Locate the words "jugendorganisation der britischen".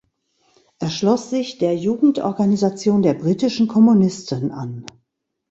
1.77-3.67